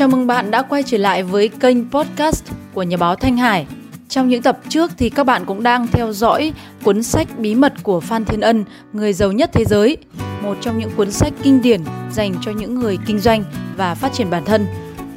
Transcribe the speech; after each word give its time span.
Chào 0.00 0.08
mừng 0.08 0.26
bạn 0.26 0.50
đã 0.50 0.62
quay 0.62 0.82
trở 0.82 0.98
lại 0.98 1.22
với 1.22 1.48
kênh 1.48 1.90
podcast 1.90 2.44
của 2.74 2.82
nhà 2.82 2.96
báo 2.96 3.16
Thanh 3.16 3.36
Hải. 3.36 3.66
Trong 4.08 4.28
những 4.28 4.42
tập 4.42 4.58
trước 4.68 4.90
thì 4.98 5.10
các 5.10 5.24
bạn 5.24 5.44
cũng 5.46 5.62
đang 5.62 5.86
theo 5.86 6.12
dõi 6.12 6.52
cuốn 6.84 7.02
sách 7.02 7.38
Bí 7.38 7.54
mật 7.54 7.74
của 7.82 8.00
Phan 8.00 8.24
Thiên 8.24 8.40
Ân, 8.40 8.64
người 8.92 9.12
giàu 9.12 9.32
nhất 9.32 9.50
thế 9.52 9.64
giới, 9.64 9.96
một 10.42 10.56
trong 10.60 10.78
những 10.78 10.90
cuốn 10.96 11.10
sách 11.10 11.32
kinh 11.42 11.62
điển 11.62 11.80
dành 12.12 12.34
cho 12.42 12.52
những 12.52 12.74
người 12.74 12.98
kinh 13.06 13.18
doanh 13.18 13.44
và 13.76 13.94
phát 13.94 14.12
triển 14.12 14.30
bản 14.30 14.44
thân. 14.44 14.66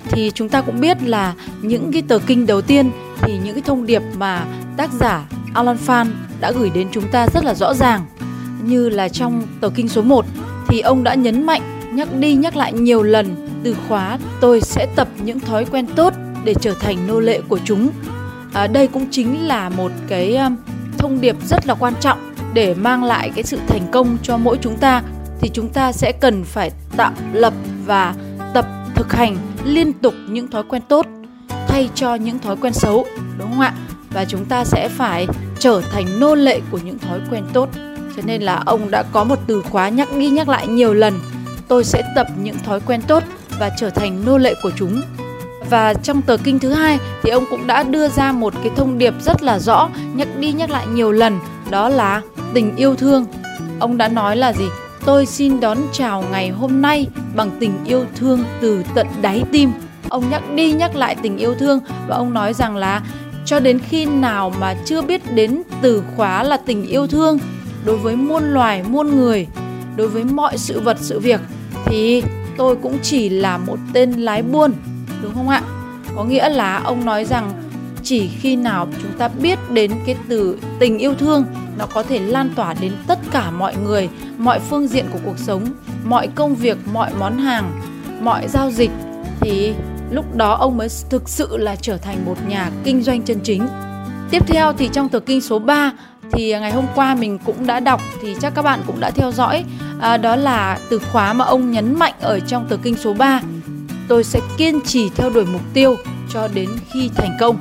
Thì 0.09 0.31
chúng 0.33 0.49
ta 0.49 0.61
cũng 0.61 0.79
biết 0.79 0.97
là 1.03 1.33
những 1.61 1.91
cái 1.91 2.01
tờ 2.07 2.19
kinh 2.19 2.45
đầu 2.45 2.61
tiên 2.61 2.91
thì 3.21 3.37
những 3.43 3.53
cái 3.53 3.63
thông 3.65 3.85
điệp 3.85 4.01
mà 4.17 4.45
tác 4.77 4.91
giả 4.93 5.25
Alan 5.53 5.77
Phan 5.77 6.07
đã 6.39 6.51
gửi 6.51 6.69
đến 6.69 6.87
chúng 6.91 7.07
ta 7.11 7.27
rất 7.33 7.43
là 7.43 7.53
rõ 7.53 7.73
ràng. 7.73 8.05
Như 8.63 8.89
là 8.89 9.09
trong 9.09 9.43
tờ 9.61 9.69
kinh 9.69 9.89
số 9.89 10.01
1 10.01 10.25
thì 10.67 10.79
ông 10.79 11.03
đã 11.03 11.13
nhấn 11.13 11.45
mạnh 11.45 11.61
nhắc 11.93 12.07
đi 12.19 12.35
nhắc 12.35 12.55
lại 12.55 12.73
nhiều 12.73 13.03
lần 13.03 13.52
từ 13.63 13.75
khóa 13.87 14.17
tôi 14.41 14.61
sẽ 14.61 14.87
tập 14.95 15.07
những 15.23 15.39
thói 15.39 15.65
quen 15.65 15.85
tốt 15.95 16.13
để 16.43 16.53
trở 16.61 16.73
thành 16.73 17.07
nô 17.07 17.19
lệ 17.19 17.41
của 17.47 17.59
chúng. 17.65 17.89
À, 18.53 18.67
đây 18.67 18.87
cũng 18.87 19.07
chính 19.11 19.47
là 19.47 19.69
một 19.69 19.91
cái 20.07 20.39
thông 20.97 21.21
điệp 21.21 21.35
rất 21.45 21.67
là 21.67 21.73
quan 21.73 21.93
trọng 21.99 22.33
để 22.53 22.73
mang 22.73 23.03
lại 23.03 23.31
cái 23.35 23.43
sự 23.43 23.59
thành 23.67 23.87
công 23.91 24.17
cho 24.23 24.37
mỗi 24.37 24.57
chúng 24.61 24.77
ta. 24.77 25.01
Thì 25.39 25.49
chúng 25.53 25.69
ta 25.69 25.91
sẽ 25.91 26.11
cần 26.11 26.43
phải 26.43 26.71
tạo 26.97 27.11
lập 27.33 27.53
và 27.85 28.15
tập 28.53 28.65
thực 28.95 29.13
hành 29.13 29.37
liên 29.65 29.93
tục 29.93 30.13
những 30.29 30.47
thói 30.47 30.63
quen 30.63 30.81
tốt 30.89 31.05
thay 31.67 31.89
cho 31.95 32.15
những 32.15 32.39
thói 32.39 32.55
quen 32.55 32.73
xấu 32.73 33.05
đúng 33.37 33.49
không 33.49 33.59
ạ? 33.59 33.73
Và 34.09 34.25
chúng 34.25 34.45
ta 34.45 34.65
sẽ 34.65 34.89
phải 34.89 35.27
trở 35.59 35.81
thành 35.91 36.19
nô 36.19 36.35
lệ 36.35 36.61
của 36.71 36.79
những 36.83 36.99
thói 36.99 37.19
quen 37.31 37.43
tốt. 37.53 37.69
Cho 38.15 38.21
nên 38.25 38.41
là 38.41 38.63
ông 38.65 38.91
đã 38.91 39.03
có 39.11 39.23
một 39.23 39.39
từ 39.47 39.61
khóa 39.61 39.89
nhắc 39.89 40.07
đi 40.17 40.29
nhắc 40.29 40.49
lại 40.49 40.67
nhiều 40.67 40.93
lần. 40.93 41.19
Tôi 41.67 41.83
sẽ 41.83 42.03
tập 42.15 42.27
những 42.37 42.59
thói 42.65 42.79
quen 42.79 43.01
tốt 43.07 43.23
và 43.59 43.71
trở 43.77 43.89
thành 43.89 44.25
nô 44.25 44.37
lệ 44.37 44.53
của 44.63 44.71
chúng. 44.75 45.01
Và 45.69 45.93
trong 45.93 46.21
tờ 46.21 46.37
kinh 46.37 46.59
thứ 46.59 46.69
hai 46.69 46.99
thì 47.23 47.29
ông 47.29 47.45
cũng 47.49 47.67
đã 47.67 47.83
đưa 47.83 48.07
ra 48.07 48.31
một 48.31 48.53
cái 48.63 48.71
thông 48.75 48.97
điệp 48.97 49.13
rất 49.21 49.43
là 49.43 49.59
rõ, 49.59 49.89
nhắc 50.13 50.27
đi 50.39 50.51
nhắc 50.51 50.69
lại 50.69 50.87
nhiều 50.87 51.11
lần, 51.11 51.39
đó 51.69 51.89
là 51.89 52.21
tình 52.53 52.75
yêu 52.75 52.95
thương. 52.95 53.25
Ông 53.79 53.97
đã 53.97 54.07
nói 54.07 54.37
là 54.37 54.53
gì? 54.53 54.65
Tôi 55.05 55.25
xin 55.25 55.59
đón 55.59 55.77
chào 55.91 56.23
ngày 56.31 56.49
hôm 56.49 56.81
nay 56.81 57.07
bằng 57.35 57.51
tình 57.59 57.73
yêu 57.85 58.05
thương 58.15 58.43
từ 58.61 58.83
tận 58.95 59.07
đáy 59.21 59.43
tim. 59.51 59.71
Ông 60.09 60.29
nhắc 60.29 60.41
đi 60.55 60.71
nhắc 60.71 60.95
lại 60.95 61.15
tình 61.21 61.37
yêu 61.37 61.55
thương 61.55 61.79
và 62.07 62.15
ông 62.15 62.33
nói 62.33 62.53
rằng 62.53 62.75
là 62.75 63.01
cho 63.45 63.59
đến 63.59 63.79
khi 63.79 64.05
nào 64.05 64.53
mà 64.59 64.75
chưa 64.85 65.01
biết 65.01 65.21
đến 65.33 65.61
từ 65.81 66.03
khóa 66.15 66.43
là 66.43 66.57
tình 66.57 66.85
yêu 66.85 67.07
thương, 67.07 67.39
đối 67.85 67.97
với 67.97 68.15
muôn 68.15 68.43
loài, 68.43 68.83
muôn 68.89 69.17
người, 69.17 69.47
đối 69.95 70.07
với 70.07 70.23
mọi 70.23 70.57
sự 70.57 70.79
vật, 70.79 70.97
sự 71.01 71.19
việc, 71.19 71.41
thì 71.85 72.23
tôi 72.57 72.75
cũng 72.75 72.97
chỉ 73.01 73.29
là 73.29 73.57
một 73.57 73.77
tên 73.93 74.11
lái 74.11 74.41
buôn, 74.41 74.73
đúng 75.21 75.33
không 75.33 75.49
ạ? 75.49 75.61
Có 76.15 76.23
nghĩa 76.23 76.49
là 76.49 76.81
ông 76.83 77.05
nói 77.05 77.25
rằng 77.25 77.51
chỉ 78.03 78.27
khi 78.27 78.55
nào 78.55 78.87
chúng 79.01 79.11
ta 79.17 79.27
biết 79.27 79.59
đến 79.71 79.91
cái 80.05 80.15
từ 80.27 80.57
tình 80.79 80.97
yêu 80.97 81.13
thương, 81.15 81.45
nó 81.77 81.85
có 81.85 82.03
thể 82.03 82.19
lan 82.19 82.49
tỏa 82.55 82.73
đến 82.81 82.93
tất 83.07 83.19
cả 83.31 83.51
mọi 83.51 83.75
người, 83.83 84.09
mọi 84.37 84.59
phương 84.59 84.87
diện 84.87 85.05
của 85.13 85.19
cuộc 85.25 85.37
sống, 85.37 85.65
mọi 86.03 86.27
công 86.27 86.55
việc, 86.55 86.77
mọi 86.93 87.11
món 87.19 87.37
hàng, 87.37 87.81
mọi 88.21 88.47
giao 88.47 88.71
dịch, 88.71 88.91
thì 89.39 89.73
lúc 90.11 90.35
đó 90.35 90.53
ông 90.53 90.77
mới 90.77 90.87
thực 91.09 91.29
sự 91.29 91.57
là 91.57 91.75
trở 91.75 91.97
thành 91.97 92.25
một 92.25 92.35
nhà 92.47 92.71
kinh 92.83 93.01
doanh 93.01 93.21
chân 93.21 93.39
chính. 93.43 93.67
Tiếp 94.29 94.47
theo 94.47 94.73
thì 94.73 94.89
trong 94.93 95.09
tờ 95.09 95.19
kinh 95.19 95.41
số 95.41 95.59
3 95.59 95.91
thì 96.31 96.51
ngày 96.51 96.71
hôm 96.71 96.85
qua 96.95 97.15
mình 97.15 97.39
cũng 97.45 97.67
đã 97.67 97.79
đọc, 97.79 98.01
thì 98.21 98.35
chắc 98.41 98.55
các 98.55 98.61
bạn 98.61 98.79
cũng 98.87 98.99
đã 98.99 99.11
theo 99.11 99.31
dõi 99.31 99.65
à, 100.03 100.17
đó 100.17 100.35
là 100.35 100.79
từ 100.89 100.99
khóa 100.99 101.33
mà 101.33 101.45
ông 101.45 101.71
nhấn 101.71 101.99
mạnh 101.99 102.13
ở 102.21 102.39
trong 102.39 102.65
tờ 102.69 102.77
kinh 102.83 102.95
số 102.95 103.13
3 103.13 103.41
tôi 104.07 104.23
sẽ 104.23 104.39
kiên 104.57 104.81
trì 104.81 105.09
theo 105.15 105.29
đuổi 105.29 105.45
mục 105.45 105.61
tiêu 105.73 105.95
cho 106.29 106.47
đến 106.47 106.69
khi 106.91 107.09
thành 107.15 107.37
công. 107.39 107.57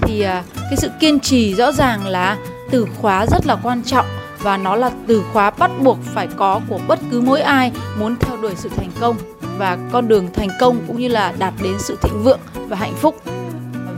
Thì 0.00 0.20
à, 0.20 0.42
cái 0.54 0.76
sự 0.76 0.90
kiên 1.00 1.20
trì 1.20 1.54
rõ 1.54 1.72
ràng 1.72 2.06
là 2.06 2.36
từ 2.70 2.86
khóa 2.96 3.26
rất 3.26 3.46
là 3.46 3.56
quan 3.62 3.82
trọng 3.82 4.06
và 4.38 4.56
nó 4.56 4.76
là 4.76 4.90
từ 5.06 5.22
khóa 5.32 5.50
bắt 5.50 5.70
buộc 5.82 5.98
phải 6.02 6.28
có 6.36 6.60
của 6.68 6.80
bất 6.88 6.98
cứ 7.10 7.20
mỗi 7.20 7.40
ai 7.40 7.72
muốn 7.98 8.16
theo 8.20 8.36
đuổi 8.36 8.52
sự 8.56 8.68
thành 8.76 8.90
công 9.00 9.16
và 9.58 9.78
con 9.92 10.08
đường 10.08 10.28
thành 10.34 10.50
công 10.60 10.78
cũng 10.86 10.98
như 11.00 11.08
là 11.08 11.32
đạt 11.38 11.54
đến 11.62 11.74
sự 11.78 11.98
thịnh 12.02 12.22
vượng 12.22 12.40
và 12.68 12.76
hạnh 12.76 12.94
phúc. 12.94 13.22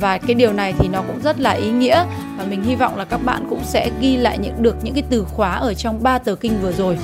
Và 0.01 0.19
cái 0.19 0.35
điều 0.35 0.53
này 0.53 0.75
thì 0.79 0.89
nó 0.89 1.03
cũng 1.03 1.21
rất 1.23 1.41
là 1.41 1.51
ý 1.51 1.71
nghĩa 1.71 2.05
và 2.39 2.45
mình 2.45 2.63
hy 2.63 2.77
vọng 2.77 2.97
là 2.97 3.05
các 3.05 3.25
bạn 3.25 3.47
cũng 3.51 3.61
sẽ 3.65 3.91
ghi 4.01 4.17
lại 4.17 4.39
những 4.39 4.63
được 4.63 4.77
những 4.83 4.95
cái 4.95 5.03
từ 5.11 5.25
khóa 5.25 5.53
ở 5.53 5.75
trong 5.75 6.03
ba 6.03 6.19
tờ 6.19 6.35
kinh 6.35 6.63
vừa 6.63 6.73
rồi. 6.73 6.99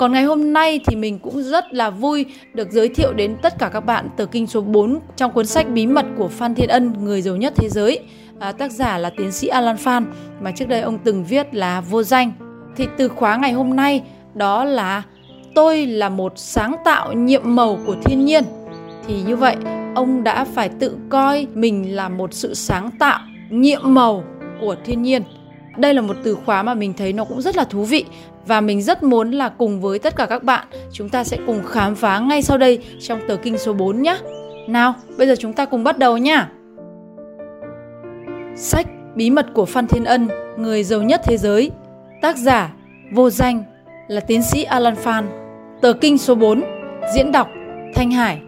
Còn 0.00 0.12
ngày 0.12 0.24
hôm 0.24 0.52
nay 0.52 0.80
thì 0.86 0.96
mình 0.96 1.18
cũng 1.18 1.42
rất 1.42 1.74
là 1.74 1.90
vui 1.90 2.26
được 2.54 2.70
giới 2.70 2.88
thiệu 2.88 3.12
đến 3.12 3.36
tất 3.42 3.58
cả 3.58 3.68
các 3.68 3.80
bạn 3.80 4.08
tờ 4.16 4.26
kinh 4.26 4.46
số 4.46 4.60
4 4.60 5.00
trong 5.16 5.32
cuốn 5.32 5.46
sách 5.46 5.66
Bí 5.70 5.86
mật 5.86 6.06
của 6.18 6.28
Phan 6.28 6.54
Thiên 6.54 6.68
Ân, 6.68 7.04
người 7.04 7.22
giàu 7.22 7.36
nhất 7.36 7.52
thế 7.56 7.68
giới. 7.68 7.98
À, 8.38 8.52
tác 8.52 8.72
giả 8.72 8.98
là 8.98 9.10
tiến 9.10 9.32
sĩ 9.32 9.48
Alan 9.48 9.76
Phan 9.76 10.06
mà 10.40 10.52
trước 10.52 10.68
đây 10.68 10.80
ông 10.80 10.98
từng 11.04 11.24
viết 11.24 11.54
là 11.54 11.80
vô 11.80 12.02
danh. 12.02 12.32
Thì 12.76 12.88
từ 12.96 13.08
khóa 13.08 13.36
ngày 13.36 13.52
hôm 13.52 13.76
nay 13.76 14.02
đó 14.34 14.64
là 14.64 15.02
tôi 15.54 15.86
là 15.86 16.08
một 16.08 16.32
sáng 16.36 16.76
tạo 16.84 17.12
nhiệm 17.12 17.42
màu 17.44 17.78
của 17.86 17.96
thiên 18.04 18.24
nhiên. 18.24 18.44
Thì 19.06 19.22
như 19.26 19.36
vậy 19.36 19.56
ông 19.94 20.24
đã 20.24 20.44
phải 20.44 20.68
tự 20.68 20.96
coi 21.08 21.46
mình 21.54 21.96
là 21.96 22.08
một 22.08 22.34
sự 22.34 22.54
sáng 22.54 22.90
tạo 22.98 23.20
nhiệm 23.50 23.80
màu 23.84 24.24
của 24.60 24.76
thiên 24.84 25.02
nhiên 25.02 25.22
đây 25.76 25.94
là 25.94 26.02
một 26.02 26.16
từ 26.22 26.34
khóa 26.34 26.62
mà 26.62 26.74
mình 26.74 26.92
thấy 26.96 27.12
nó 27.12 27.24
cũng 27.24 27.42
rất 27.42 27.56
là 27.56 27.64
thú 27.64 27.84
vị 27.84 28.04
và 28.46 28.60
mình 28.60 28.82
rất 28.82 29.02
muốn 29.02 29.30
là 29.30 29.48
cùng 29.48 29.80
với 29.80 29.98
tất 29.98 30.16
cả 30.16 30.26
các 30.26 30.42
bạn 30.42 30.66
chúng 30.92 31.08
ta 31.08 31.24
sẽ 31.24 31.38
cùng 31.46 31.62
khám 31.66 31.94
phá 31.94 32.18
ngay 32.18 32.42
sau 32.42 32.58
đây 32.58 32.78
trong 33.00 33.20
tờ 33.28 33.36
kinh 33.36 33.58
số 33.58 33.72
4 33.72 34.02
nhé. 34.02 34.18
Nào, 34.68 34.94
bây 35.18 35.26
giờ 35.26 35.34
chúng 35.38 35.52
ta 35.52 35.64
cùng 35.64 35.84
bắt 35.84 35.98
đầu 35.98 36.18
nha 36.18 36.48
Sách 38.56 38.86
Bí 39.14 39.30
mật 39.30 39.46
của 39.54 39.64
Phan 39.64 39.86
Thiên 39.86 40.04
Ân, 40.04 40.28
người 40.56 40.84
giàu 40.84 41.02
nhất 41.02 41.20
thế 41.24 41.36
giới. 41.36 41.70
Tác 42.22 42.36
giả 42.36 42.74
vô 43.12 43.30
danh 43.30 43.64
là 44.08 44.20
tiến 44.20 44.42
sĩ 44.42 44.64
Alan 44.64 44.96
Phan. 44.96 45.28
Tờ 45.80 45.92
kinh 45.92 46.18
số 46.18 46.34
4, 46.34 46.62
diễn 47.14 47.32
đọc 47.32 47.48
Thanh 47.94 48.10
Hải. 48.10 48.40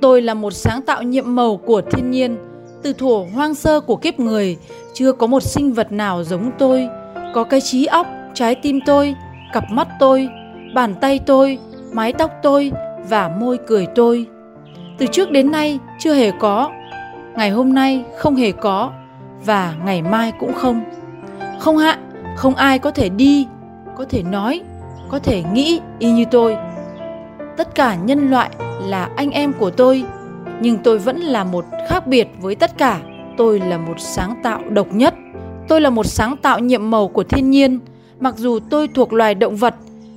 Tôi 0.00 0.22
là 0.22 0.34
một 0.34 0.50
sáng 0.50 0.82
tạo 0.82 1.02
nhiệm 1.02 1.34
màu 1.34 1.56
của 1.56 1.80
thiên 1.80 2.10
nhiên 2.10 2.36
từ 2.82 2.92
thuở 2.92 3.24
hoang 3.34 3.54
sơ 3.54 3.80
của 3.80 3.96
kiếp 3.96 4.20
người, 4.20 4.56
chưa 4.94 5.12
có 5.12 5.26
một 5.26 5.42
sinh 5.42 5.72
vật 5.72 5.92
nào 5.92 6.24
giống 6.24 6.50
tôi, 6.58 6.88
có 7.34 7.44
cái 7.44 7.60
trí 7.60 7.86
óc, 7.86 8.06
trái 8.34 8.54
tim 8.54 8.80
tôi, 8.86 9.14
cặp 9.52 9.64
mắt 9.70 9.88
tôi, 9.98 10.28
bàn 10.74 10.94
tay 11.00 11.20
tôi, 11.26 11.58
mái 11.92 12.12
tóc 12.12 12.30
tôi 12.42 12.72
và 13.08 13.28
môi 13.28 13.58
cười 13.66 13.86
tôi. 13.94 14.26
Từ 14.98 15.06
trước 15.06 15.30
đến 15.30 15.50
nay 15.50 15.78
chưa 15.98 16.14
hề 16.14 16.30
có, 16.30 16.70
ngày 17.36 17.50
hôm 17.50 17.74
nay 17.74 18.04
không 18.18 18.36
hề 18.36 18.52
có 18.52 18.92
và 19.44 19.74
ngày 19.84 20.02
mai 20.02 20.32
cũng 20.40 20.52
không. 20.52 20.80
Không 21.58 21.76
hạ, 21.76 21.98
không 22.36 22.54
ai 22.54 22.78
có 22.78 22.90
thể 22.90 23.08
đi, 23.08 23.46
có 23.96 24.04
thể 24.08 24.22
nói, 24.22 24.60
có 25.08 25.18
thể 25.18 25.42
nghĩ 25.52 25.80
y 25.98 26.10
như 26.10 26.24
tôi. 26.30 26.56
Tất 27.56 27.74
cả 27.74 27.94
nhân 27.94 28.30
loại 28.30 28.50
là 28.80 29.08
anh 29.16 29.30
em 29.30 29.52
của 29.52 29.70
tôi 29.70 30.04
nhưng 30.60 30.78
tôi 30.84 30.98
vẫn 30.98 31.16
là 31.16 31.44
một 31.44 31.64
khác 31.88 32.06
biệt 32.06 32.28
với 32.40 32.54
tất 32.54 32.78
cả. 32.78 33.00
Tôi 33.36 33.60
là 33.60 33.78
một 33.78 33.94
sáng 33.98 34.34
tạo 34.42 34.60
độc 34.70 34.94
nhất. 34.94 35.14
Tôi 35.68 35.80
là 35.80 35.90
một 35.90 36.06
sáng 36.06 36.36
tạo 36.36 36.58
nhiệm 36.58 36.90
màu 36.90 37.08
của 37.08 37.24
thiên 37.24 37.50
nhiên. 37.50 37.78
Mặc 38.20 38.34
dù 38.36 38.58
tôi 38.70 38.88
thuộc 38.88 39.12
loài 39.12 39.34
động 39.34 39.56
vật, 39.56 39.74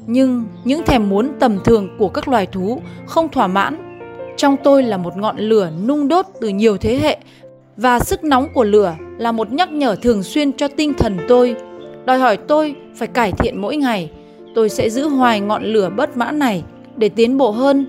nhưng 0.07 0.45
những 0.63 0.85
thèm 0.85 1.09
muốn 1.09 1.29
tầm 1.39 1.59
thường 1.65 1.89
của 1.97 2.09
các 2.09 2.27
loài 2.27 2.45
thú 2.45 2.81
không 3.05 3.29
thỏa 3.29 3.47
mãn. 3.47 3.99
Trong 4.37 4.55
tôi 4.63 4.83
là 4.83 4.97
một 4.97 5.17
ngọn 5.17 5.37
lửa 5.37 5.69
nung 5.87 6.07
đốt 6.07 6.25
từ 6.41 6.47
nhiều 6.47 6.77
thế 6.77 6.99
hệ, 6.99 7.17
và 7.77 7.99
sức 7.99 8.23
nóng 8.23 8.47
của 8.53 8.63
lửa 8.63 8.95
là 9.17 9.31
một 9.31 9.51
nhắc 9.51 9.71
nhở 9.71 9.95
thường 10.01 10.23
xuyên 10.23 10.53
cho 10.53 10.67
tinh 10.67 10.93
thần 10.93 11.17
tôi. 11.27 11.55
Đòi 12.05 12.19
hỏi 12.19 12.37
tôi 12.37 12.75
phải 12.95 13.07
cải 13.07 13.31
thiện 13.31 13.61
mỗi 13.61 13.77
ngày. 13.77 14.11
Tôi 14.55 14.69
sẽ 14.69 14.89
giữ 14.89 15.07
hoài 15.07 15.39
ngọn 15.39 15.63
lửa 15.63 15.89
bất 15.95 16.17
mãn 16.17 16.39
này 16.39 16.63
để 16.97 17.09
tiến 17.09 17.37
bộ 17.37 17.51
hơn 17.51 17.85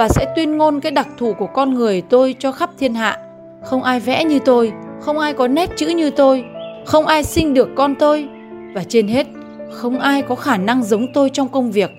và 0.00 0.08
sẽ 0.08 0.32
tuyên 0.36 0.56
ngôn 0.56 0.80
cái 0.80 0.92
đặc 0.92 1.08
thù 1.18 1.32
của 1.32 1.46
con 1.46 1.74
người 1.74 2.02
tôi 2.02 2.34
cho 2.38 2.52
khắp 2.52 2.70
thiên 2.78 2.94
hạ. 2.94 3.18
Không 3.64 3.82
ai 3.82 4.00
vẽ 4.00 4.24
như 4.24 4.38
tôi, 4.44 4.72
không 5.00 5.18
ai 5.18 5.34
có 5.34 5.48
nét 5.48 5.70
chữ 5.76 5.86
như 5.86 6.10
tôi, 6.10 6.44
không 6.86 7.06
ai 7.06 7.24
sinh 7.24 7.54
được 7.54 7.68
con 7.76 7.94
tôi 7.94 8.28
và 8.74 8.84
trên 8.88 9.08
hết, 9.08 9.26
không 9.70 9.98
ai 9.98 10.22
có 10.22 10.34
khả 10.34 10.56
năng 10.56 10.82
giống 10.82 11.12
tôi 11.12 11.30
trong 11.30 11.48
công 11.48 11.70
việc. 11.70 11.90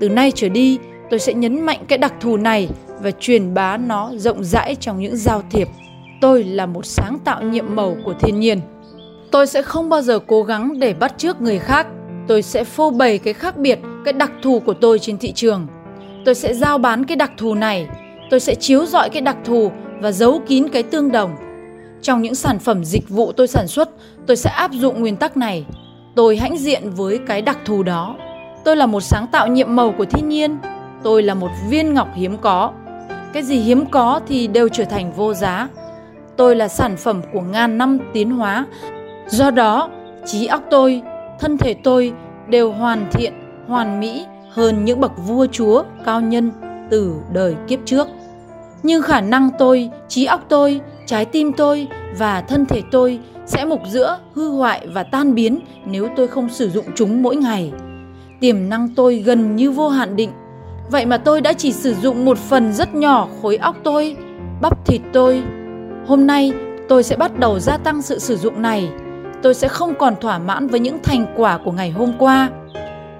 Từ 0.00 0.08
nay 0.08 0.32
trở 0.34 0.48
đi, 0.48 0.78
tôi 1.10 1.18
sẽ 1.18 1.34
nhấn 1.34 1.60
mạnh 1.60 1.78
cái 1.88 1.98
đặc 1.98 2.14
thù 2.20 2.36
này 2.36 2.68
và 3.02 3.10
truyền 3.10 3.54
bá 3.54 3.76
nó 3.76 4.10
rộng 4.16 4.44
rãi 4.44 4.76
trong 4.80 5.00
những 5.00 5.16
giao 5.16 5.42
thiệp. 5.50 5.68
Tôi 6.20 6.44
là 6.44 6.66
một 6.66 6.86
sáng 6.86 7.18
tạo 7.24 7.42
nhiệm 7.42 7.76
màu 7.76 7.96
của 8.04 8.14
thiên 8.20 8.40
nhiên. 8.40 8.60
Tôi 9.30 9.46
sẽ 9.46 9.62
không 9.62 9.88
bao 9.88 10.02
giờ 10.02 10.18
cố 10.26 10.42
gắng 10.42 10.80
để 10.80 10.94
bắt 10.94 11.14
chước 11.18 11.40
người 11.40 11.58
khác. 11.58 11.86
Tôi 12.28 12.42
sẽ 12.42 12.64
phô 12.64 12.90
bày 12.90 13.18
cái 13.18 13.34
khác 13.34 13.56
biệt, 13.56 13.78
cái 14.04 14.12
đặc 14.12 14.30
thù 14.42 14.60
của 14.60 14.74
tôi 14.74 14.98
trên 14.98 15.18
thị 15.18 15.32
trường 15.32 15.66
tôi 16.24 16.34
sẽ 16.34 16.54
giao 16.54 16.78
bán 16.78 17.04
cái 17.04 17.16
đặc 17.16 17.32
thù 17.36 17.54
này 17.54 17.88
tôi 18.30 18.40
sẽ 18.40 18.54
chiếu 18.54 18.86
dọi 18.86 19.10
cái 19.10 19.22
đặc 19.22 19.36
thù 19.44 19.70
và 20.00 20.12
giấu 20.12 20.40
kín 20.46 20.68
cái 20.68 20.82
tương 20.82 21.12
đồng 21.12 21.36
Trong 22.02 22.22
những 22.22 22.34
sản 22.34 22.58
phẩm 22.58 22.84
dịch 22.84 23.08
vụ 23.08 23.32
tôi 23.32 23.48
sản 23.48 23.66
xuất, 23.68 23.90
tôi 24.26 24.36
sẽ 24.36 24.50
áp 24.50 24.72
dụng 24.72 25.00
nguyên 25.00 25.16
tắc 25.16 25.36
này. 25.36 25.66
Tôi 26.16 26.36
hãnh 26.36 26.58
diện 26.58 26.90
với 26.90 27.18
cái 27.26 27.42
đặc 27.42 27.58
thù 27.64 27.82
đó. 27.82 28.16
Tôi 28.64 28.76
là 28.76 28.86
một 28.86 29.00
sáng 29.00 29.26
tạo 29.26 29.46
nhiệm 29.46 29.76
màu 29.76 29.92
của 29.98 30.04
thiên 30.04 30.28
nhiên. 30.28 30.58
Tôi 31.02 31.22
là 31.22 31.34
một 31.34 31.50
viên 31.68 31.94
ngọc 31.94 32.08
hiếm 32.14 32.36
có. 32.40 32.72
Cái 33.32 33.42
gì 33.42 33.56
hiếm 33.56 33.86
có 33.86 34.20
thì 34.28 34.46
đều 34.46 34.68
trở 34.68 34.84
thành 34.84 35.12
vô 35.12 35.34
giá. 35.34 35.68
Tôi 36.36 36.56
là 36.56 36.68
sản 36.68 36.96
phẩm 36.96 37.22
của 37.32 37.40
ngàn 37.40 37.78
năm 37.78 37.98
tiến 38.12 38.30
hóa. 38.30 38.66
Do 39.26 39.50
đó, 39.50 39.90
trí 40.26 40.46
óc 40.46 40.62
tôi, 40.70 41.02
thân 41.40 41.58
thể 41.58 41.74
tôi 41.74 42.12
đều 42.48 42.72
hoàn 42.72 43.06
thiện, 43.12 43.32
hoàn 43.68 44.00
mỹ 44.00 44.26
hơn 44.50 44.84
những 44.84 45.00
bậc 45.00 45.12
vua 45.26 45.46
chúa 45.46 45.82
cao 46.04 46.20
nhân 46.20 46.50
từ 46.90 47.14
đời 47.32 47.56
kiếp 47.68 47.78
trước. 47.84 48.08
Nhưng 48.82 49.02
khả 49.02 49.20
năng 49.20 49.50
tôi, 49.58 49.90
trí 50.08 50.24
óc 50.24 50.44
tôi, 50.48 50.80
trái 51.06 51.24
tim 51.24 51.52
tôi 51.52 51.88
và 52.18 52.40
thân 52.40 52.66
thể 52.66 52.82
tôi 52.90 53.20
sẽ 53.46 53.64
mục 53.64 53.80
giữa, 53.88 54.18
hư 54.34 54.50
hoại 54.50 54.86
và 54.86 55.02
tan 55.02 55.34
biến 55.34 55.60
nếu 55.84 56.08
tôi 56.16 56.28
không 56.28 56.48
sử 56.48 56.70
dụng 56.70 56.84
chúng 56.94 57.22
mỗi 57.22 57.36
ngày. 57.36 57.72
Tiềm 58.40 58.68
năng 58.68 58.88
tôi 58.94 59.16
gần 59.16 59.56
như 59.56 59.70
vô 59.70 59.88
hạn 59.88 60.16
định. 60.16 60.30
Vậy 60.90 61.06
mà 61.06 61.16
tôi 61.16 61.40
đã 61.40 61.52
chỉ 61.52 61.72
sử 61.72 61.94
dụng 61.94 62.24
một 62.24 62.38
phần 62.38 62.72
rất 62.72 62.94
nhỏ 62.94 63.28
khối 63.42 63.56
óc 63.56 63.76
tôi, 63.82 64.16
bắp 64.60 64.86
thịt 64.86 65.00
tôi. 65.12 65.42
Hôm 66.06 66.26
nay 66.26 66.52
tôi 66.88 67.02
sẽ 67.02 67.16
bắt 67.16 67.38
đầu 67.38 67.58
gia 67.58 67.76
tăng 67.76 68.02
sự 68.02 68.18
sử 68.18 68.36
dụng 68.36 68.62
này. 68.62 68.90
Tôi 69.42 69.54
sẽ 69.54 69.68
không 69.68 69.94
còn 69.94 70.14
thỏa 70.20 70.38
mãn 70.38 70.66
với 70.66 70.80
những 70.80 70.98
thành 71.02 71.26
quả 71.36 71.58
của 71.64 71.72
ngày 71.72 71.90
hôm 71.90 72.12
qua. 72.18 72.48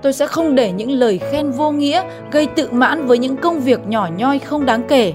Tôi 0.02 0.12
sẽ 0.12 0.26
không 0.26 0.54
để 0.54 0.72
những 0.72 0.90
lời 0.90 1.18
khen 1.18 1.50
vô 1.50 1.70
nghĩa 1.70 2.02
gây 2.30 2.46
tự 2.46 2.68
mãn 2.70 3.06
với 3.06 3.18
những 3.18 3.36
công 3.36 3.60
việc 3.60 3.86
nhỏ 3.86 4.08
nhoi 4.16 4.38
không 4.38 4.66
đáng 4.66 4.82
kể. 4.88 5.12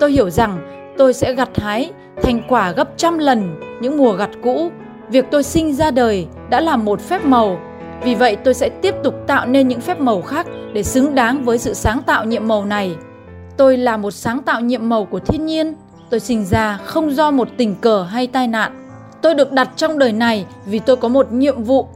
Tôi 0.00 0.12
hiểu 0.12 0.30
rằng 0.30 0.58
tôi 0.98 1.14
sẽ 1.14 1.34
gặt 1.34 1.48
hái 1.54 1.90
thành 2.22 2.42
quả 2.48 2.72
gấp 2.72 2.88
trăm 2.96 3.18
lần 3.18 3.60
những 3.80 3.98
mùa 3.98 4.12
gặt 4.12 4.30
cũ. 4.42 4.70
Việc 5.08 5.26
tôi 5.30 5.42
sinh 5.42 5.72
ra 5.72 5.90
đời 5.90 6.26
đã 6.50 6.60
là 6.60 6.76
một 6.76 7.00
phép 7.00 7.24
màu. 7.24 7.58
Vì 8.02 8.14
vậy 8.14 8.36
tôi 8.36 8.54
sẽ 8.54 8.68
tiếp 8.68 8.94
tục 9.02 9.14
tạo 9.26 9.46
nên 9.46 9.68
những 9.68 9.80
phép 9.80 10.00
màu 10.00 10.22
khác 10.22 10.46
để 10.72 10.82
xứng 10.82 11.14
đáng 11.14 11.44
với 11.44 11.58
sự 11.58 11.74
sáng 11.74 12.02
tạo 12.02 12.24
nhiệm 12.24 12.48
màu 12.48 12.64
này. 12.64 12.94
Tôi 13.56 13.76
là 13.76 13.96
một 13.96 14.10
sáng 14.10 14.42
tạo 14.42 14.60
nhiệm 14.60 14.88
màu 14.88 15.04
của 15.04 15.18
thiên 15.18 15.46
nhiên. 15.46 15.74
Tôi 16.10 16.20
sinh 16.20 16.44
ra 16.44 16.78
không 16.84 17.14
do 17.14 17.30
một 17.30 17.48
tình 17.56 17.74
cờ 17.80 18.02
hay 18.02 18.26
tai 18.26 18.48
nạn. 18.48 18.88
Tôi 19.22 19.34
được 19.34 19.52
đặt 19.52 19.68
trong 19.76 19.98
đời 19.98 20.12
này 20.12 20.46
vì 20.66 20.78
tôi 20.78 20.96
có 20.96 21.08
một 21.08 21.32
nhiệm 21.32 21.62
vụ. 21.62 21.88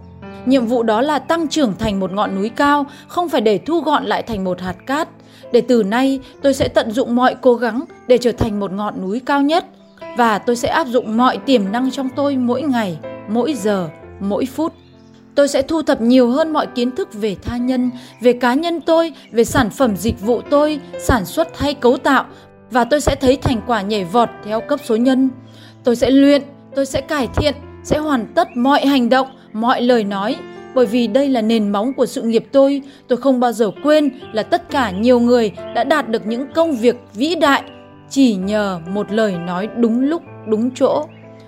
Nhiệm 0.46 0.66
vụ 0.66 0.82
đó 0.82 1.00
là 1.00 1.18
tăng 1.18 1.48
trưởng 1.48 1.72
thành 1.78 2.00
một 2.00 2.12
ngọn 2.12 2.34
núi 2.34 2.48
cao, 2.48 2.86
không 3.08 3.28
phải 3.28 3.40
để 3.40 3.58
thu 3.58 3.80
gọn 3.80 4.04
lại 4.04 4.22
thành 4.22 4.44
một 4.44 4.60
hạt 4.60 4.76
cát. 4.86 5.08
Để 5.52 5.60
từ 5.60 5.82
nay 5.82 6.20
tôi 6.42 6.54
sẽ 6.54 6.68
tận 6.68 6.90
dụng 6.90 7.16
mọi 7.16 7.34
cố 7.40 7.54
gắng 7.54 7.84
để 8.06 8.18
trở 8.18 8.32
thành 8.32 8.60
một 8.60 8.72
ngọn 8.72 9.02
núi 9.02 9.20
cao 9.26 9.42
nhất 9.42 9.64
và 10.16 10.38
tôi 10.38 10.56
sẽ 10.56 10.68
áp 10.68 10.86
dụng 10.86 11.16
mọi 11.16 11.36
tiềm 11.36 11.72
năng 11.72 11.90
trong 11.90 12.08
tôi 12.16 12.36
mỗi 12.36 12.62
ngày, 12.62 12.98
mỗi 13.28 13.54
giờ, 13.54 13.88
mỗi 14.20 14.46
phút. 14.46 14.72
Tôi 15.34 15.48
sẽ 15.48 15.62
thu 15.62 15.82
thập 15.82 16.00
nhiều 16.00 16.30
hơn 16.30 16.52
mọi 16.52 16.66
kiến 16.66 16.96
thức 16.96 17.08
về 17.12 17.36
tha 17.42 17.56
nhân, 17.56 17.90
về 18.20 18.32
cá 18.32 18.54
nhân 18.54 18.80
tôi, 18.80 19.12
về 19.32 19.44
sản 19.44 19.70
phẩm 19.70 19.96
dịch 19.96 20.20
vụ 20.20 20.40
tôi, 20.50 20.80
sản 20.98 21.24
xuất 21.24 21.58
hay 21.58 21.74
cấu 21.74 21.96
tạo 21.96 22.24
và 22.70 22.84
tôi 22.84 23.00
sẽ 23.00 23.14
thấy 23.14 23.36
thành 23.36 23.60
quả 23.66 23.82
nhảy 23.82 24.04
vọt 24.04 24.28
theo 24.44 24.60
cấp 24.60 24.80
số 24.84 24.96
nhân. 24.96 25.30
Tôi 25.84 25.96
sẽ 25.96 26.10
luyện, 26.10 26.42
tôi 26.74 26.86
sẽ 26.86 27.00
cải 27.00 27.28
thiện, 27.36 27.54
sẽ 27.84 27.98
hoàn 27.98 28.26
tất 28.34 28.48
mọi 28.56 28.86
hành 28.86 29.08
động, 29.08 29.26
mọi 29.60 29.82
lời 29.82 30.04
nói 30.04 30.36
bởi 30.74 30.86
vì 30.86 31.06
đây 31.06 31.28
là 31.28 31.40
nền 31.40 31.68
móng 31.68 31.92
của 31.92 32.06
sự 32.06 32.22
nghiệp 32.22 32.44
tôi, 32.52 32.82
tôi 33.08 33.16
không 33.16 33.40
bao 33.40 33.52
giờ 33.52 33.70
quên 33.82 34.10
là 34.32 34.42
tất 34.42 34.70
cả 34.70 34.90
nhiều 34.90 35.20
người 35.20 35.52
đã 35.74 35.84
đạt 35.84 36.08
được 36.08 36.26
những 36.26 36.46
công 36.54 36.76
việc 36.76 36.96
vĩ 37.14 37.34
đại 37.34 37.62
chỉ 38.10 38.34
nhờ 38.34 38.80
một 38.88 39.12
lời 39.12 39.34
nói 39.46 39.68
đúng 39.76 40.00
lúc, 40.00 40.22
đúng 40.46 40.70
chỗ, 40.74 41.06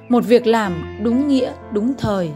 một 0.09 0.25
việc 0.27 0.47
làm 0.47 0.99
đúng 1.03 1.29
nghĩa, 1.29 1.53
đúng 1.73 1.95
thời. 1.99 2.31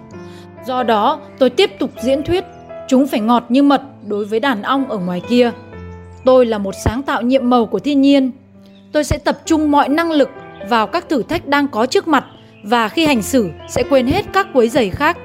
Do 0.67 0.83
đó, 0.83 1.21
tôi 1.39 1.51
tiếp 1.51 1.71
tục 1.79 1.91
diễn 2.03 2.23
thuyết, 2.23 2.45
chúng 2.89 3.07
phải 3.07 3.21
ngọt 3.21 3.45
như 3.49 3.63
mật 3.63 3.83
đối 4.07 4.25
với 4.25 4.41
đàn 4.41 4.63
ong 4.63 4.91
ở 4.91 4.99
ngoài 4.99 5.23
kia. 5.29 5.51
Tôi 6.25 6.47
là 6.47 6.59
một 6.59 6.75
sáng 6.85 7.03
tạo 7.03 7.23
nhiệm 7.23 7.51
màu 7.51 7.67
của 7.67 7.79
thiên 7.79 8.01
nhiên. 8.01 8.31
Tôi 8.93 9.05
sẽ 9.05 9.19
tập 9.19 9.39
trung 9.45 9.71
mọi 9.71 9.89
năng 9.89 10.13
lực 10.13 10.31
vào 10.69 10.87
các 10.87 11.09
thử 11.09 11.23
thách 11.23 11.47
đang 11.47 11.69
có 11.69 11.87
trước 11.87 12.09
mặt 12.09 12.25
và 12.65 12.89
khi 12.89 13.07
hành 13.07 13.23
xử 13.23 13.49
sẽ 13.69 13.83
quên 13.83 14.07
hết 14.07 14.27
các 14.33 14.47
quấy 14.53 14.69
giày 14.69 14.91
khác. 14.91 15.19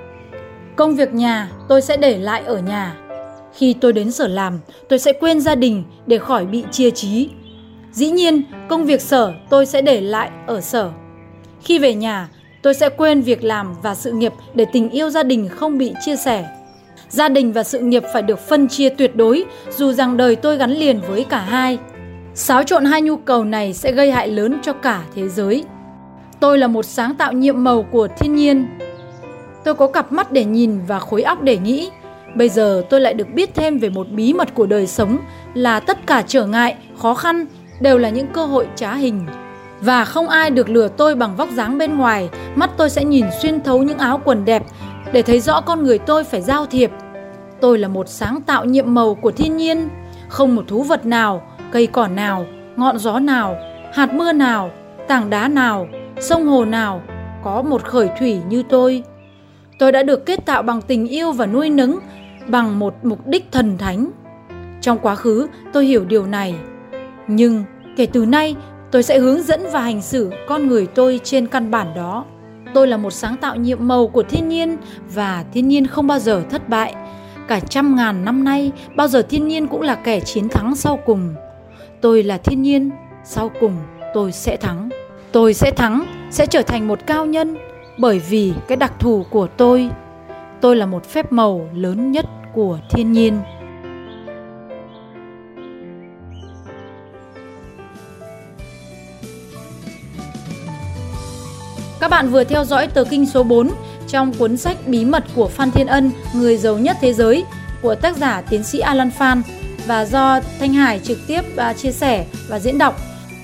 Công 0.78 0.96
việc 0.96 1.14
nhà 1.14 1.50
tôi 1.68 1.82
sẽ 1.82 1.98
để 1.98 2.18
lại 2.18 2.44
ở 2.46 2.58
nhà. 2.58 2.96
Khi 3.54 3.76
tôi 3.82 3.94
đến 3.94 4.12
sở 4.12 4.28
làm, 4.28 4.60
tôi 4.90 5.00
sẽ 5.00 5.14
quên 5.14 5.40
gia 5.40 5.56
đình 5.56 5.84
để 6.08 6.18
khỏi 6.18 6.46
bị 6.46 6.64
chia 6.72 6.92
trí. 6.92 7.30
Dĩ 7.92 8.10
nhiên, 8.10 8.44
công 8.70 8.86
việc 8.86 9.02
sở 9.02 9.34
tôi 9.50 9.66
sẽ 9.66 9.82
để 9.82 10.02
lại 10.02 10.30
ở 10.48 10.62
sở. 10.62 10.92
Khi 11.62 11.80
về 11.80 11.94
nhà, 11.94 12.30
tôi 12.62 12.74
sẽ 12.74 12.90
quên 12.90 13.22
việc 13.22 13.44
làm 13.44 13.76
và 13.82 13.96
sự 13.96 14.12
nghiệp 14.12 14.34
để 14.54 14.66
tình 14.74 14.90
yêu 14.90 15.10
gia 15.10 15.24
đình 15.24 15.50
không 15.50 15.78
bị 15.78 15.94
chia 16.06 16.16
sẻ. 16.16 16.48
Gia 17.10 17.30
đình 17.30 17.54
và 17.54 17.64
sự 17.64 17.80
nghiệp 17.80 18.04
phải 18.14 18.22
được 18.22 18.40
phân 18.40 18.68
chia 18.68 18.90
tuyệt 18.90 19.16
đối, 19.16 19.44
dù 19.78 19.92
rằng 19.92 20.18
đời 20.18 20.36
tôi 20.36 20.58
gắn 20.58 20.72
liền 20.72 21.02
với 21.08 21.24
cả 21.24 21.40
hai. 21.40 21.78
Xáo 22.34 22.64
trộn 22.64 22.86
hai 22.86 23.02
nhu 23.02 23.18
cầu 23.18 23.44
này 23.44 23.74
sẽ 23.74 23.92
gây 23.92 24.12
hại 24.12 24.28
lớn 24.28 24.60
cho 24.64 24.74
cả 24.74 25.04
thế 25.16 25.30
giới. 25.30 25.64
Tôi 26.40 26.58
là 26.58 26.68
một 26.68 26.86
sáng 26.86 27.16
tạo 27.16 27.34
nhiệm 27.34 27.64
màu 27.64 27.84
của 27.92 28.08
thiên 28.20 28.36
nhiên. 28.36 28.68
Tôi 29.68 29.76
có 29.76 29.88
cặp 29.88 30.12
mắt 30.12 30.32
để 30.32 30.46
nhìn 30.46 30.80
và 30.88 31.00
khối 31.00 31.24
óc 31.24 31.42
để 31.42 31.58
nghĩ. 31.58 31.90
Bây 32.36 32.50
giờ 32.50 32.84
tôi 32.90 33.02
lại 33.02 33.14
được 33.14 33.28
biết 33.34 33.56
thêm 33.56 33.78
về 33.78 33.90
một 33.90 34.08
bí 34.10 34.34
mật 34.34 34.54
của 34.54 34.66
đời 34.66 34.88
sống 34.88 35.18
là 35.54 35.80
tất 35.80 36.08
cả 36.08 36.24
trở 36.28 36.46
ngại, 36.46 36.76
khó 36.98 37.14
khăn 37.14 37.46
đều 37.80 37.98
là 37.98 38.10
những 38.10 38.28
cơ 38.28 38.46
hội 38.46 38.68
trá 38.76 38.94
hình. 38.94 39.26
Và 39.82 40.06
không 40.06 40.30
ai 40.30 40.50
được 40.50 40.70
lừa 40.70 40.88
tôi 40.88 41.16
bằng 41.16 41.36
vóc 41.36 41.50
dáng 41.56 41.78
bên 41.78 41.98
ngoài, 41.98 42.30
mắt 42.56 42.70
tôi 42.78 42.90
sẽ 42.90 43.04
nhìn 43.04 43.26
xuyên 43.42 43.62
thấu 43.62 43.84
những 43.84 43.98
áo 43.98 44.22
quần 44.26 44.46
đẹp 44.46 44.64
để 45.14 45.22
thấy 45.22 45.40
rõ 45.40 45.62
con 45.62 45.84
người 45.84 46.00
tôi 46.00 46.24
phải 46.24 46.42
giao 46.42 46.66
thiệp. 46.66 46.92
Tôi 47.62 47.78
là 47.78 47.88
một 47.88 48.10
sáng 48.10 48.42
tạo 48.42 48.66
nhiệm 48.66 48.94
màu 48.94 49.16
của 49.16 49.32
thiên 49.32 49.58
nhiên, 49.58 49.90
không 50.28 50.56
một 50.56 50.64
thú 50.68 50.84
vật 50.84 51.06
nào, 51.06 51.42
cây 51.72 51.88
cỏ 51.88 52.08
nào, 52.08 52.46
ngọn 52.76 53.00
gió 53.00 53.20
nào, 53.20 53.56
hạt 53.94 54.14
mưa 54.14 54.32
nào, 54.32 54.72
tảng 55.08 55.30
đá 55.30 55.48
nào, 55.48 55.88
sông 56.20 56.48
hồ 56.48 56.66
nào 56.66 57.02
có 57.44 57.62
một 57.62 57.84
khởi 57.84 58.10
thủy 58.20 58.40
như 58.50 58.64
tôi. 58.70 59.04
Tôi 59.78 59.92
đã 59.92 60.04
được 60.04 60.26
kết 60.26 60.46
tạo 60.46 60.64
bằng 60.64 60.82
tình 60.82 61.08
yêu 61.08 61.32
và 61.32 61.46
nuôi 61.46 61.70
nấng 61.70 62.00
bằng 62.48 62.80
một 62.80 62.96
mục 63.04 63.28
đích 63.28 63.52
thần 63.52 63.78
thánh. 63.78 64.12
Trong 64.82 65.00
quá 65.00 65.16
khứ, 65.16 65.48
tôi 65.74 65.86
hiểu 65.86 66.06
điều 66.06 66.26
này. 66.26 66.56
Nhưng 67.28 67.64
kể 67.98 68.06
từ 68.06 68.26
nay 68.26 68.56
tôi 68.92 69.04
sẽ 69.04 69.20
hướng 69.20 69.44
dẫn 69.44 69.62
và 69.72 69.82
hành 69.82 70.02
xử 70.02 70.32
con 70.48 70.68
người 70.68 70.88
tôi 70.88 71.20
trên 71.24 71.48
căn 71.48 71.72
bản 71.72 71.88
đó. 71.96 72.26
Tôi 72.74 72.88
là 72.88 72.98
một 72.98 73.12
sáng 73.12 73.38
tạo 73.38 73.56
nhiệm 73.56 73.88
màu 73.88 74.08
của 74.08 74.24
thiên 74.24 74.50
nhiên 74.50 74.78
và 75.14 75.46
thiên 75.54 75.68
nhiên 75.68 75.88
không 75.88 76.08
bao 76.08 76.20
giờ 76.20 76.44
thất 76.50 76.70
bại. 76.70 76.96
Cả 77.48 77.60
trăm 77.60 77.96
ngàn 77.96 78.26
năm 78.26 78.44
nay 78.44 78.72
bao 78.96 79.08
giờ 79.08 79.22
thiên 79.22 79.48
nhiên 79.48 79.68
cũng 79.68 79.82
là 79.82 79.96
kẻ 79.96 80.20
chiến 80.20 80.50
thắng 80.50 80.76
sau 80.76 81.00
cùng. 81.06 81.36
Tôi 82.02 82.24
là 82.24 82.38
thiên 82.38 82.62
nhiên 82.62 82.90
sau 83.24 83.52
cùng 83.60 83.74
tôi 84.14 84.32
sẽ 84.32 84.58
thắng. 84.58 84.90
Tôi 85.32 85.54
sẽ 85.54 85.72
thắng 85.72 86.06
sẽ 86.32 86.46
trở 86.46 86.62
thành 86.62 86.88
một 86.88 87.00
cao 87.06 87.26
nhân 87.26 87.58
bởi 87.98 88.20
vì 88.20 88.54
cái 88.68 88.78
đặc 88.78 88.94
thù 89.00 89.26
của 89.30 89.48
tôi 89.48 89.90
tôi 90.62 90.76
là 90.76 90.86
một 90.86 91.06
phép 91.06 91.32
màu 91.32 91.70
lớn 91.74 92.12
nhất 92.12 92.26
của 92.54 92.80
thiên 92.90 93.12
nhiên 93.12 93.42
Các 102.00 102.12
bạn 102.12 102.30
vừa 102.30 102.44
theo 102.44 102.66
dõi 102.66 102.88
tờ 102.88 103.04
kinh 103.04 103.26
số 103.26 103.44
4 103.44 103.70
trong 104.08 104.34
cuốn 104.34 104.58
sách 104.58 104.78
Bí 104.88 105.06
mật 105.06 105.24
của 105.36 105.48
Phan 105.48 105.72
Thiên 105.72 105.88
Ân, 105.88 106.12
người 106.34 106.58
giàu 106.58 106.78
nhất 106.78 106.98
thế 107.02 107.14
giới 107.14 107.46
của 107.82 107.96
tác 107.96 108.18
giả 108.18 108.42
tiến 108.42 108.64
sĩ 108.64 108.80
Alan 108.80 109.12
Phan 109.12 109.42
và 109.88 110.06
do 110.06 110.40
Thanh 110.60 110.74
Hải 110.74 111.00
trực 111.00 111.18
tiếp 111.28 111.42
à, 111.58 111.74
chia 111.74 111.92
sẻ 111.92 112.26
và 112.48 112.60
diễn 112.60 112.78
đọc. 112.78 113.00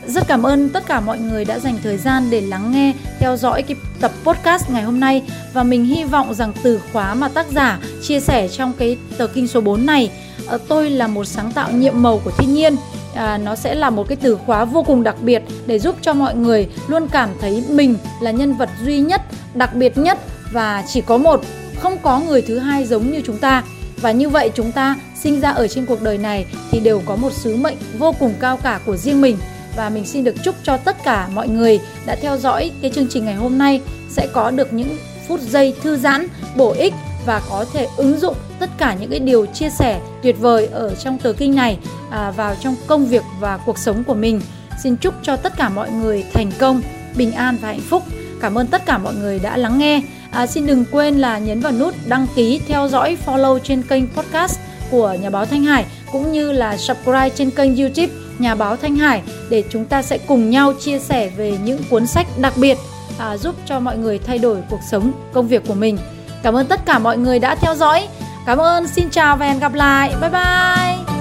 Rất 0.07 0.27
cảm 0.27 0.43
ơn 0.43 0.69
tất 0.69 0.83
cả 0.87 0.99
mọi 0.99 1.19
người 1.19 1.45
đã 1.45 1.59
dành 1.59 1.77
thời 1.83 1.97
gian 1.97 2.29
để 2.29 2.41
lắng 2.41 2.71
nghe, 2.71 2.93
theo 3.19 3.37
dõi 3.37 3.61
cái 3.63 3.77
tập 3.99 4.11
podcast 4.23 4.69
ngày 4.69 4.83
hôm 4.83 4.99
nay. 4.99 5.21
Và 5.53 5.63
mình 5.63 5.85
hy 5.85 6.03
vọng 6.03 6.33
rằng 6.33 6.53
từ 6.63 6.81
khóa 6.93 7.13
mà 7.13 7.27
tác 7.27 7.47
giả 7.51 7.79
chia 8.01 8.19
sẻ 8.19 8.47
trong 8.47 8.73
cái 8.77 8.97
tờ 9.17 9.27
kinh 9.27 9.47
số 9.47 9.61
4 9.61 9.85
này, 9.85 10.11
ờ, 10.47 10.59
tôi 10.67 10.89
là 10.89 11.07
một 11.07 11.25
sáng 11.25 11.51
tạo 11.51 11.71
nhiệm 11.71 12.01
màu 12.01 12.21
của 12.23 12.31
thiên 12.31 12.53
nhiên. 12.53 12.75
À, 13.15 13.37
nó 13.37 13.55
sẽ 13.55 13.75
là 13.75 13.89
một 13.89 14.07
cái 14.07 14.15
từ 14.15 14.35
khóa 14.45 14.65
vô 14.65 14.83
cùng 14.83 15.03
đặc 15.03 15.15
biệt 15.21 15.43
để 15.65 15.79
giúp 15.79 15.95
cho 16.01 16.13
mọi 16.13 16.35
người 16.35 16.67
luôn 16.87 17.07
cảm 17.07 17.29
thấy 17.41 17.63
mình 17.69 17.95
là 18.21 18.31
nhân 18.31 18.53
vật 18.53 18.69
duy 18.85 18.99
nhất 18.99 19.21
đặc 19.53 19.75
biệt 19.75 19.97
nhất 19.97 20.17
và 20.51 20.83
chỉ 20.87 21.01
có 21.01 21.17
một 21.17 21.41
không 21.79 21.97
có 21.97 22.19
người 22.19 22.41
thứ 22.41 22.59
hai 22.59 22.85
giống 22.85 23.11
như 23.11 23.21
chúng 23.25 23.37
ta. 23.37 23.63
Và 24.01 24.11
như 24.11 24.29
vậy 24.29 24.51
chúng 24.55 24.71
ta 24.71 24.95
sinh 25.21 25.39
ra 25.39 25.51
ở 25.51 25.67
trên 25.67 25.85
cuộc 25.85 26.01
đời 26.01 26.17
này 26.17 26.45
thì 26.71 26.79
đều 26.79 27.01
có 27.05 27.15
một 27.15 27.33
sứ 27.33 27.55
mệnh 27.55 27.77
vô 27.97 28.11
cùng 28.19 28.33
cao 28.39 28.57
cả 28.57 28.79
của 28.85 28.97
riêng 28.97 29.21
mình 29.21 29.37
và 29.75 29.89
mình 29.89 30.05
xin 30.05 30.23
được 30.23 30.35
chúc 30.43 30.55
cho 30.63 30.77
tất 30.77 31.03
cả 31.03 31.29
mọi 31.33 31.47
người 31.47 31.79
đã 32.05 32.15
theo 32.21 32.37
dõi 32.37 32.71
cái 32.81 32.91
chương 32.91 33.07
trình 33.09 33.25
ngày 33.25 33.35
hôm 33.35 33.57
nay 33.57 33.81
sẽ 34.09 34.27
có 34.33 34.51
được 34.51 34.73
những 34.73 34.97
phút 35.27 35.39
giây 35.39 35.75
thư 35.83 35.97
giãn 35.97 36.27
bổ 36.55 36.71
ích 36.71 36.93
và 37.25 37.41
có 37.49 37.65
thể 37.73 37.87
ứng 37.97 38.19
dụng 38.19 38.35
tất 38.59 38.69
cả 38.77 38.95
những 38.99 39.09
cái 39.09 39.19
điều 39.19 39.45
chia 39.45 39.69
sẻ 39.69 40.01
tuyệt 40.23 40.35
vời 40.39 40.67
ở 40.67 40.95
trong 40.95 41.17
tờ 41.17 41.33
kinh 41.33 41.55
này 41.55 41.77
à, 42.09 42.31
vào 42.31 42.55
trong 42.61 42.75
công 42.87 43.05
việc 43.05 43.23
và 43.39 43.57
cuộc 43.57 43.77
sống 43.77 44.03
của 44.03 44.13
mình. 44.13 44.41
Xin 44.83 44.95
chúc 44.95 45.13
cho 45.21 45.35
tất 45.35 45.53
cả 45.57 45.69
mọi 45.69 45.91
người 45.91 46.25
thành 46.33 46.51
công, 46.59 46.81
bình 47.15 47.31
an 47.31 47.57
và 47.61 47.67
hạnh 47.67 47.81
phúc. 47.89 48.03
Cảm 48.41 48.57
ơn 48.57 48.67
tất 48.67 48.85
cả 48.85 48.97
mọi 48.97 49.13
người 49.13 49.39
đã 49.39 49.57
lắng 49.57 49.77
nghe. 49.77 50.01
À, 50.31 50.47
xin 50.47 50.65
đừng 50.65 50.85
quên 50.91 51.19
là 51.19 51.37
nhấn 51.39 51.59
vào 51.59 51.71
nút 51.71 51.95
đăng 52.07 52.27
ký, 52.35 52.61
theo 52.67 52.87
dõi, 52.87 53.17
follow 53.25 53.59
trên 53.59 53.81
kênh 53.81 54.07
podcast 54.07 54.59
của 54.91 55.17
Nhà 55.21 55.29
báo 55.29 55.45
Thanh 55.45 55.63
Hải 55.63 55.85
cũng 56.11 56.31
như 56.31 56.51
là 56.51 56.77
subscribe 56.77 57.29
trên 57.29 57.51
kênh 57.51 57.75
YouTube 57.75 58.13
Nhà 58.43 58.55
báo 58.55 58.75
Thanh 58.75 58.95
Hải 58.95 59.21
để 59.49 59.63
chúng 59.69 59.85
ta 59.85 60.01
sẽ 60.01 60.17
cùng 60.17 60.49
nhau 60.49 60.73
chia 60.79 60.99
sẻ 60.99 61.29
về 61.37 61.57
những 61.63 61.81
cuốn 61.89 62.07
sách 62.07 62.27
đặc 62.37 62.53
biệt 62.57 62.77
à, 63.19 63.37
giúp 63.37 63.55
cho 63.65 63.79
mọi 63.79 63.97
người 63.97 64.19
thay 64.19 64.37
đổi 64.37 64.57
cuộc 64.69 64.79
sống, 64.91 65.11
công 65.33 65.47
việc 65.47 65.63
của 65.67 65.73
mình. 65.73 65.97
Cảm 66.43 66.55
ơn 66.55 66.65
tất 66.65 66.85
cả 66.85 66.99
mọi 66.99 67.17
người 67.17 67.39
đã 67.39 67.55
theo 67.55 67.75
dõi. 67.75 68.07
Cảm 68.45 68.57
ơn, 68.57 68.87
xin 68.87 69.09
chào 69.09 69.37
và 69.37 69.45
hẹn 69.45 69.59
gặp 69.59 69.73
lại. 69.73 70.15
Bye 70.21 70.29
bye. 70.29 71.12